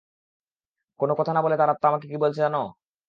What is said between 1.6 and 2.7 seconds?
আত্মা আমাকে কি বলেছে জান?